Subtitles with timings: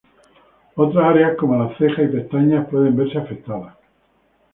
[0.73, 3.73] Otras áreas como las cejas y pestañas pueden verse afectados.